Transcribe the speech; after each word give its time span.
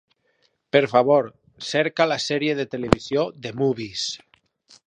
Per 0.75 0.81
favor, 0.93 1.29
cerca 1.67 2.09
la 2.13 2.19
sèrie 2.25 2.57
de 2.63 2.67
televisió 2.75 3.29
"The 3.45 3.53
Movies". 3.63 4.09